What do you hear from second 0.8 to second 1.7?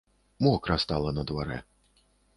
стала на дварэ.